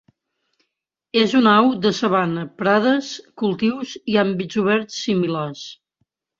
És 1.23 1.35
una 1.39 1.53
au 1.57 1.69
de 1.83 1.91
sabana, 1.99 2.47
prades, 2.63 3.13
cultius 3.43 3.95
i 4.15 4.21
àmbits 4.25 4.61
oberts 4.67 5.01
similars. 5.07 5.67